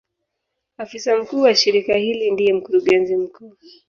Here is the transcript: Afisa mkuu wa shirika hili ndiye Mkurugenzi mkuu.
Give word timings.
Afisa 0.77 1.17
mkuu 1.17 1.41
wa 1.41 1.55
shirika 1.55 1.93
hili 1.95 2.31
ndiye 2.31 2.53
Mkurugenzi 2.53 3.15
mkuu. 3.15 3.51